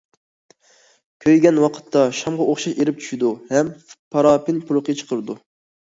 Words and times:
كۆيگەن 1.25 1.59
ۋاقىتتا 1.65 2.05
شامغا 2.21 2.47
ئوخشاش 2.53 2.77
ئېرىپ 2.79 3.03
چۈشىدۇ 3.03 3.31
ھەم 3.53 3.71
پارافىن 4.17 4.63
پۇرىقى 4.71 4.97
چىقىرىدۇ. 5.03 5.37